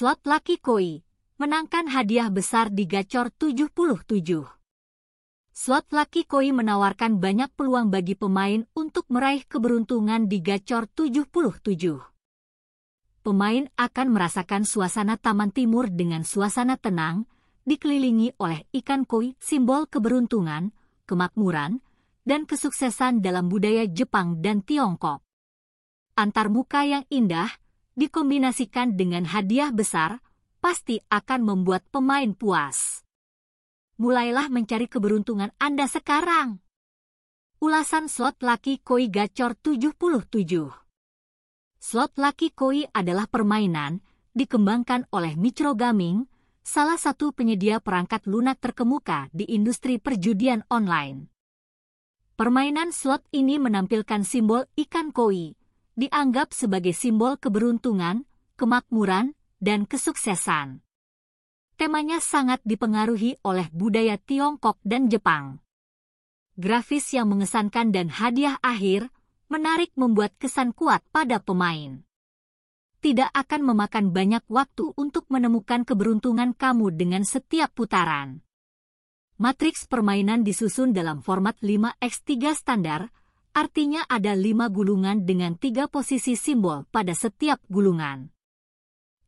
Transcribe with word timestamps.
Slot 0.00 0.24
Lucky 0.24 0.56
Koi 0.56 1.04
menangkan 1.36 1.84
hadiah 1.92 2.32
besar 2.32 2.72
di 2.72 2.88
Gacor 2.88 3.28
77. 3.36 3.68
Slot 5.52 5.86
Lucky 5.92 6.24
Koi 6.24 6.56
menawarkan 6.56 7.20
banyak 7.20 7.52
peluang 7.52 7.92
bagi 7.92 8.16
pemain 8.16 8.64
untuk 8.72 9.04
meraih 9.12 9.44
keberuntungan 9.44 10.24
di 10.24 10.40
Gacor 10.40 10.88
77. 10.88 11.28
Pemain 13.20 13.68
akan 13.76 14.08
merasakan 14.08 14.64
suasana 14.64 15.20
Taman 15.20 15.52
Timur 15.52 15.92
dengan 15.92 16.24
suasana 16.24 16.80
tenang, 16.80 17.28
dikelilingi 17.68 18.40
oleh 18.40 18.72
ikan 18.80 19.04
koi, 19.04 19.36
simbol 19.36 19.84
keberuntungan, 19.84 20.72
kemakmuran, 21.04 21.84
dan 22.24 22.48
kesuksesan 22.48 23.20
dalam 23.20 23.52
budaya 23.52 23.84
Jepang 23.84 24.40
dan 24.40 24.64
Tiongkok. 24.64 25.20
Antar 26.16 26.48
muka 26.48 26.88
yang 26.88 27.04
indah, 27.12 27.52
dikombinasikan 28.00 28.96
dengan 28.96 29.28
hadiah 29.28 29.68
besar, 29.68 30.24
pasti 30.64 30.96
akan 31.12 31.44
membuat 31.44 31.84
pemain 31.92 32.32
puas. 32.32 33.04
Mulailah 34.00 34.48
mencari 34.48 34.88
keberuntungan 34.88 35.52
Anda 35.60 35.84
sekarang. 35.84 36.64
Ulasan 37.60 38.08
slot 38.08 38.40
Lucky 38.40 38.80
Koi 38.80 39.12
Gacor 39.12 39.52
77 39.52 39.92
Slot 41.76 42.12
Lucky 42.16 42.56
Koi 42.56 42.88
adalah 42.88 43.28
permainan 43.28 44.00
dikembangkan 44.32 45.04
oleh 45.12 45.36
Micro 45.36 45.76
Gaming, 45.76 46.24
salah 46.64 46.96
satu 46.96 47.36
penyedia 47.36 47.84
perangkat 47.84 48.24
lunak 48.24 48.56
terkemuka 48.64 49.28
di 49.36 49.44
industri 49.52 50.00
perjudian 50.00 50.64
online. 50.72 51.28
Permainan 52.40 52.96
slot 52.96 53.28
ini 53.36 53.60
menampilkan 53.60 54.24
simbol 54.24 54.64
ikan 54.72 55.12
koi, 55.12 55.59
dianggap 56.00 56.56
sebagai 56.56 56.96
simbol 56.96 57.36
keberuntungan, 57.36 58.24
kemakmuran, 58.56 59.36
dan 59.60 59.84
kesuksesan. 59.84 60.80
Temanya 61.76 62.24
sangat 62.24 62.64
dipengaruhi 62.64 63.36
oleh 63.44 63.68
budaya 63.68 64.16
Tiongkok 64.16 64.80
dan 64.80 65.12
Jepang. 65.12 65.60
Grafis 66.56 67.12
yang 67.12 67.28
mengesankan 67.28 67.92
dan 67.92 68.08
hadiah 68.08 68.56
akhir 68.64 69.12
menarik 69.52 69.92
membuat 69.96 70.32
kesan 70.40 70.72
kuat 70.72 71.04
pada 71.12 71.40
pemain. 71.40 72.00
Tidak 73.00 73.32
akan 73.32 73.60
memakan 73.64 74.12
banyak 74.12 74.44
waktu 74.48 74.92
untuk 74.96 75.24
menemukan 75.32 75.88
keberuntungan 75.88 76.52
kamu 76.52 76.92
dengan 76.96 77.24
setiap 77.24 77.72
putaran. 77.72 78.44
Matriks 79.40 79.88
permainan 79.88 80.44
disusun 80.44 80.92
dalam 80.92 81.24
format 81.24 81.56
5x3 81.64 82.52
standar, 82.52 83.08
artinya 83.50 84.06
ada 84.06 84.36
lima 84.38 84.70
gulungan 84.70 85.26
dengan 85.26 85.58
tiga 85.58 85.90
posisi 85.90 86.38
simbol 86.38 86.86
pada 86.88 87.12
setiap 87.14 87.58
gulungan. 87.66 88.30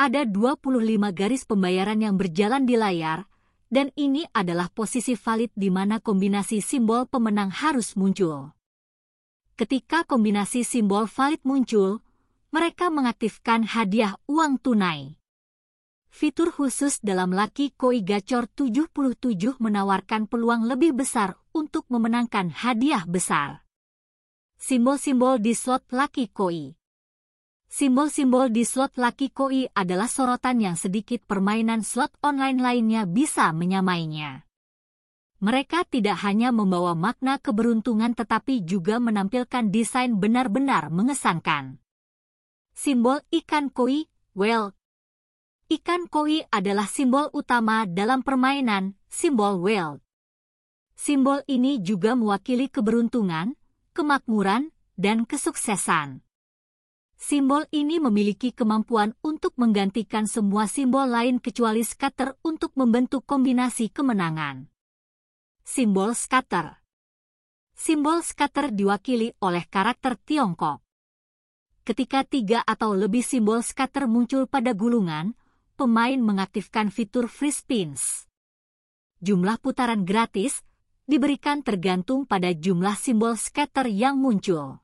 Ada 0.00 0.24
25 0.24 1.12
garis 1.12 1.44
pembayaran 1.44 2.00
yang 2.00 2.16
berjalan 2.16 2.64
di 2.64 2.76
layar, 2.76 3.28
dan 3.68 3.92
ini 3.94 4.24
adalah 4.32 4.72
posisi 4.72 5.14
valid 5.14 5.52
di 5.52 5.68
mana 5.68 6.00
kombinasi 6.00 6.64
simbol 6.64 7.04
pemenang 7.04 7.52
harus 7.52 7.94
muncul. 7.94 8.56
Ketika 9.60 10.08
kombinasi 10.08 10.64
simbol 10.64 11.04
valid 11.04 11.44
muncul, 11.44 12.00
mereka 12.50 12.88
mengaktifkan 12.88 13.62
hadiah 13.62 14.16
uang 14.24 14.58
tunai. 14.58 15.20
Fitur 16.10 16.50
khusus 16.50 16.98
dalam 16.98 17.30
Lucky 17.30 17.70
Koi 17.70 18.02
Gacor 18.02 18.50
77 18.50 19.62
menawarkan 19.62 20.26
peluang 20.26 20.66
lebih 20.66 20.98
besar 20.98 21.38
untuk 21.54 21.86
memenangkan 21.86 22.50
hadiah 22.50 23.06
besar. 23.06 23.59
Simbol-simbol 24.60 25.40
di 25.40 25.56
slot 25.56 25.88
Lucky 25.88 26.28
Koi 26.28 26.68
Simbol-simbol 27.64 28.52
di 28.52 28.68
slot 28.68 29.00
Lucky 29.00 29.32
Koi 29.32 29.64
adalah 29.72 30.04
sorotan 30.04 30.60
yang 30.60 30.76
sedikit 30.76 31.24
permainan 31.24 31.80
slot 31.80 32.12
online 32.20 32.60
lainnya 32.60 33.08
bisa 33.08 33.56
menyamainya. 33.56 34.44
Mereka 35.40 35.88
tidak 35.88 36.20
hanya 36.28 36.52
membawa 36.52 36.92
makna 36.92 37.40
keberuntungan 37.40 38.12
tetapi 38.12 38.60
juga 38.60 39.00
menampilkan 39.00 39.72
desain 39.72 40.20
benar-benar 40.20 40.92
mengesankan. 40.92 41.80
Simbol 42.76 43.24
ikan 43.32 43.72
koi, 43.72 44.12
whale. 44.36 44.76
Ikan 45.72 46.04
koi 46.04 46.44
adalah 46.52 46.84
simbol 46.84 47.32
utama 47.32 47.88
dalam 47.88 48.20
permainan, 48.20 48.92
simbol 49.08 49.56
whale. 49.56 50.04
Simbol 50.92 51.40
ini 51.48 51.80
juga 51.80 52.12
mewakili 52.12 52.68
keberuntungan, 52.68 53.56
kemakmuran, 54.00 54.72
dan 54.96 55.28
kesuksesan. 55.28 56.24
Simbol 57.20 57.68
ini 57.68 58.00
memiliki 58.00 58.48
kemampuan 58.48 59.12
untuk 59.20 59.52
menggantikan 59.60 60.24
semua 60.24 60.64
simbol 60.64 61.04
lain 61.04 61.36
kecuali 61.36 61.84
scatter 61.84 62.32
untuk 62.40 62.72
membentuk 62.80 63.28
kombinasi 63.28 63.92
kemenangan. 63.92 64.72
Simbol 65.60 66.16
scatter 66.16 66.80
Simbol 67.76 68.24
scatter 68.24 68.72
diwakili 68.72 69.36
oleh 69.44 69.68
karakter 69.68 70.16
Tiongkok. 70.16 70.80
Ketika 71.84 72.24
tiga 72.24 72.64
atau 72.64 72.96
lebih 72.96 73.20
simbol 73.20 73.60
scatter 73.60 74.08
muncul 74.08 74.48
pada 74.48 74.72
gulungan, 74.72 75.36
pemain 75.76 76.16
mengaktifkan 76.16 76.88
fitur 76.88 77.28
free 77.28 77.52
spins. 77.52 78.24
Jumlah 79.20 79.60
putaran 79.60 80.08
gratis 80.08 80.64
diberikan 81.10 81.66
tergantung 81.66 82.22
pada 82.22 82.54
jumlah 82.54 82.94
simbol 82.94 83.34
scatter 83.34 83.90
yang 83.90 84.14
muncul. 84.22 84.78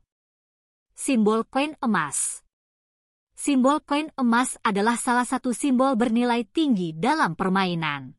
Simbol 0.91 1.47
koin 1.47 1.79
emas 1.79 2.43
Simbol 3.39 3.79
koin 3.87 4.11
emas 4.19 4.59
adalah 4.67 4.99
salah 4.99 5.23
satu 5.23 5.55
simbol 5.55 5.95
bernilai 5.95 6.43
tinggi 6.51 6.91
dalam 6.97 7.39
permainan. 7.39 8.19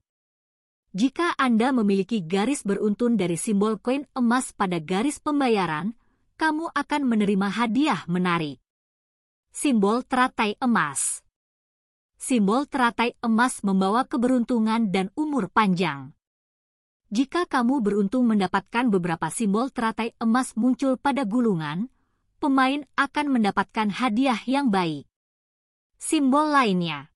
Jika 0.95 1.35
Anda 1.35 1.75
memiliki 1.75 2.23
garis 2.23 2.63
beruntun 2.63 3.19
dari 3.19 3.35
simbol 3.35 3.75
koin 3.78 4.07
emas 4.16 4.56
pada 4.56 4.79
garis 4.79 5.19
pembayaran, 5.19 5.91
kamu 6.39 6.72
akan 6.72 7.01
menerima 7.03 7.47
hadiah 7.50 8.01
menarik. 8.07 8.63
Simbol 9.53 10.06
teratai 10.06 10.57
emas 10.57 11.22
Simbol 12.18 12.66
teratai 12.66 13.13
emas 13.22 13.62
membawa 13.62 14.09
keberuntungan 14.09 14.89
dan 14.89 15.13
umur 15.13 15.53
panjang. 15.53 16.17
Jika 17.07 17.47
kamu 17.47 17.79
beruntung 17.79 18.28
mendapatkan 18.28 18.91
beberapa 18.91 19.31
simbol 19.31 19.72
teratai 19.72 20.12
emas 20.19 20.51
muncul 20.59 21.00
pada 21.00 21.23
gulungan, 21.23 21.88
pemain 22.44 22.84
akan 23.00 23.31
mendapatkan 23.31 23.88
hadiah 23.95 24.44
yang 24.44 24.68
baik. 24.68 25.07
Simbol 25.95 26.51
lainnya 26.51 27.07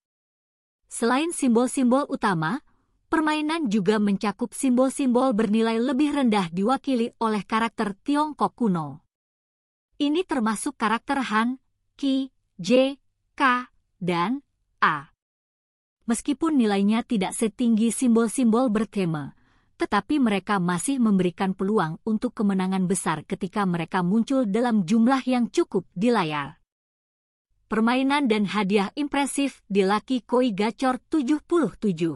Selain 0.88 1.36
simbol-simbol 1.36 2.08
utama, 2.08 2.64
permainan 3.12 3.68
juga 3.68 4.00
mencakup 4.00 4.56
simbol-simbol 4.56 5.36
bernilai 5.36 5.76
lebih 5.76 6.16
rendah 6.16 6.48
diwakili 6.56 7.12
oleh 7.20 7.44
karakter 7.44 7.92
Tiongkok 8.00 8.56
kuno. 8.56 9.04
Ini 10.00 10.24
termasuk 10.24 10.80
karakter 10.80 11.20
Han, 11.20 11.60
Qi, 12.00 12.32
J, 12.56 12.96
K, 13.36 13.42
dan 14.00 14.40
A. 14.80 15.12
Meskipun 16.08 16.56
nilainya 16.56 17.04
tidak 17.04 17.36
setinggi 17.36 17.92
simbol-simbol 17.92 18.72
bertema, 18.72 19.36
tetapi 19.82 20.22
mereka 20.22 20.62
masih 20.62 21.02
memberikan 21.02 21.58
peluang 21.58 21.98
untuk 22.06 22.38
kemenangan 22.38 22.86
besar 22.86 23.26
ketika 23.26 23.66
mereka 23.66 24.06
muncul 24.06 24.46
dalam 24.46 24.86
jumlah 24.86 25.26
yang 25.26 25.50
cukup 25.50 25.90
di 25.98 26.14
layar. 26.14 26.62
Permainan 27.66 28.30
dan 28.30 28.46
hadiah 28.46 28.94
impresif 28.94 29.66
di 29.66 29.82
Lucky 29.82 30.22
Koi 30.22 30.54
Gacor 30.54 31.02
77. 31.10 32.14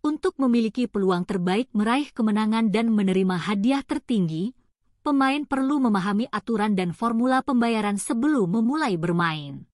Untuk 0.00 0.38
memiliki 0.40 0.88
peluang 0.88 1.28
terbaik 1.28 1.68
meraih 1.76 2.08
kemenangan 2.14 2.72
dan 2.72 2.88
menerima 2.88 3.36
hadiah 3.36 3.84
tertinggi, 3.84 4.56
pemain 5.04 5.44
perlu 5.44 5.76
memahami 5.82 6.24
aturan 6.30 6.72
dan 6.72 6.96
formula 6.96 7.44
pembayaran 7.44 8.00
sebelum 8.00 8.48
memulai 8.48 8.96
bermain. 8.96 9.68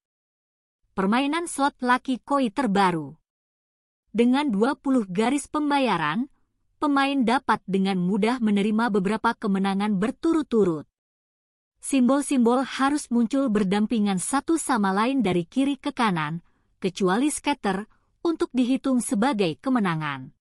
Permainan 0.98 1.47
slot 1.47 1.78
Lucky 1.78 2.19
Koi 2.25 2.50
terbaru. 2.50 3.12
Dengan 4.09 4.48
20 4.48 5.04
garis 5.12 5.53
pembayaran, 5.53 6.32
pemain 6.83 7.15
dapat 7.23 7.63
dengan 7.63 7.95
mudah 7.95 8.43
menerima 8.43 8.91
beberapa 8.91 9.39
kemenangan 9.39 10.03
berturut-turut. 10.03 10.83
Simbol-simbol 11.79 12.67
harus 12.67 13.07
muncul 13.07 13.47
berdampingan 13.47 14.19
satu 14.19 14.59
sama 14.59 14.91
lain 14.91 15.23
dari 15.23 15.47
kiri 15.47 15.79
ke 15.79 15.95
kanan, 15.95 16.43
kecuali 16.83 17.31
scatter, 17.31 17.87
untuk 18.27 18.51
dihitung 18.51 18.99
sebagai 18.99 19.63
kemenangan. 19.63 20.34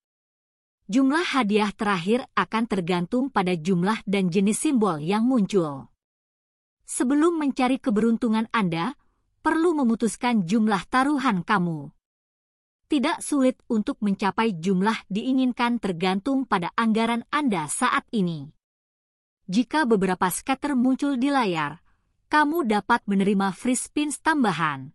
Jumlah 0.90 1.38
hadiah 1.38 1.70
terakhir 1.70 2.26
akan 2.34 2.66
tergantung 2.66 3.30
pada 3.30 3.54
jumlah 3.54 4.02
dan 4.10 4.34
jenis 4.34 4.66
simbol 4.66 4.98
yang 4.98 5.30
muncul. 5.30 5.94
Sebelum 6.90 7.38
mencari 7.38 7.78
keberuntungan 7.78 8.50
Anda, 8.50 8.98
perlu 9.46 9.78
memutuskan 9.78 10.50
jumlah 10.50 10.90
taruhan 10.90 11.46
kamu 11.46 11.94
tidak 12.92 13.24
sulit 13.24 13.56
untuk 13.72 14.04
mencapai 14.04 14.52
jumlah 14.60 15.08
diinginkan 15.08 15.80
tergantung 15.80 16.44
pada 16.44 16.76
anggaran 16.76 17.24
Anda 17.32 17.72
saat 17.72 18.04
ini. 18.12 18.52
Jika 19.48 19.88
beberapa 19.88 20.28
scatter 20.28 20.76
muncul 20.76 21.16
di 21.16 21.32
layar, 21.32 21.80
kamu 22.28 22.68
dapat 22.68 23.00
menerima 23.08 23.56
free 23.56 23.80
spins 23.80 24.20
tambahan. 24.20 24.92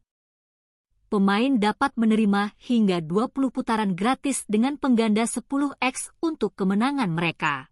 pemain 1.07 1.55
dapat 1.57 1.95
menerima 1.95 2.53
hingga 2.61 2.99
20 3.01 3.55
putaran 3.55 3.95
gratis 3.95 4.43
dengan 4.45 4.75
pengganda 4.77 5.23
10x 5.25 6.13
untuk 6.19 6.53
kemenangan 6.59 7.09
mereka. 7.09 7.71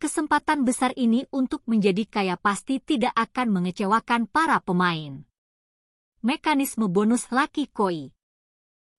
Kesempatan 0.00 0.64
besar 0.64 0.96
ini 0.96 1.28
untuk 1.30 1.62
menjadi 1.68 2.08
kaya 2.08 2.34
pasti 2.40 2.80
tidak 2.82 3.14
akan 3.14 3.52
mengecewakan 3.52 4.26
para 4.26 4.58
pemain. 4.64 5.22
Mekanisme 6.24 6.88
bonus 6.88 7.28
Lucky 7.30 7.68
Koi 7.68 8.10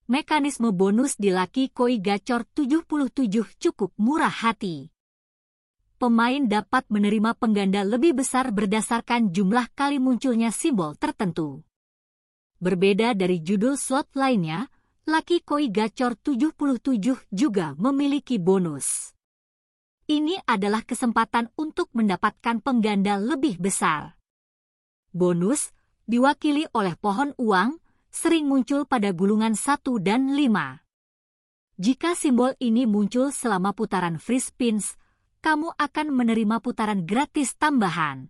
Mekanisme 0.04 0.76
bonus 0.76 1.16
di 1.16 1.32
Lucky 1.32 1.72
Koi 1.72 1.96
Gacor 2.04 2.44
77 2.44 3.40
cukup 3.56 3.96
murah 3.96 4.28
hati. 4.28 4.92
Pemain 5.96 6.44
dapat 6.44 6.84
menerima 6.92 7.32
pengganda 7.40 7.88
lebih 7.88 8.12
besar 8.20 8.52
berdasarkan 8.52 9.32
jumlah 9.32 9.72
kali 9.72 10.04
munculnya 10.04 10.52
simbol 10.52 11.00
tertentu. 11.00 11.64
Berbeda 12.60 13.16
dari 13.16 13.40
judul 13.40 13.80
slot 13.80 14.12
lainnya, 14.20 14.68
Lucky 15.08 15.40
Koi 15.40 15.72
Gacor 15.72 16.20
77 16.20 17.32
juga 17.32 17.72
memiliki 17.80 18.36
bonus. 18.44 19.16
Ini 20.12 20.36
adalah 20.44 20.84
kesempatan 20.84 21.48
untuk 21.56 21.88
mendapatkan 21.96 22.60
pengganda 22.60 23.16
lebih 23.16 23.56
besar. 23.56 24.20
Bonus, 25.16 25.72
diwakili 26.04 26.68
oleh 26.76 27.00
pohon 27.00 27.32
uang, 27.40 27.80
sering 28.14 28.46
muncul 28.46 28.86
pada 28.86 29.10
gulungan 29.10 29.58
1 29.58 29.82
dan 30.06 30.38
5. 30.38 31.82
Jika 31.82 32.14
simbol 32.14 32.54
ini 32.62 32.86
muncul 32.86 33.34
selama 33.34 33.74
putaran 33.74 34.22
free 34.22 34.38
spins, 34.38 34.94
kamu 35.42 35.74
akan 35.74 36.08
menerima 36.14 36.62
putaran 36.62 37.10
gratis 37.10 37.58
tambahan 37.58 38.30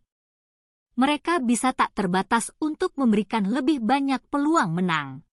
mereka 0.94 1.42
bisa 1.42 1.74
tak 1.74 1.90
terbatas 1.98 2.54
untuk 2.62 2.94
memberikan 2.94 3.50
lebih 3.50 3.82
banyak 3.82 4.22
peluang 4.30 4.78
menang. 4.78 5.26